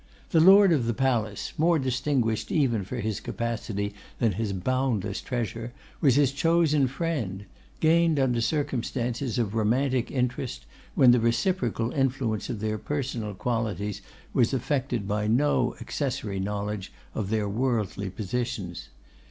[0.31, 5.73] The lord of the palace, more distinguished even for his capacity than his boundless treasure,
[5.99, 7.45] was his chosen friend;
[7.81, 14.01] gained under circumstances of romantic interest, when the reciprocal influence of their personal qualities
[14.33, 18.89] was affected by no accessory knowledge of their worldly positions.